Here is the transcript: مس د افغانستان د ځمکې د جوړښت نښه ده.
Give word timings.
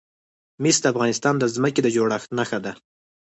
مس 0.61 0.77
د 0.81 0.85
افغانستان 0.93 1.33
د 1.39 1.43
ځمکې 1.55 1.81
د 1.83 1.87
جوړښت 1.95 2.29
نښه 2.37 2.59
ده. 2.65 2.71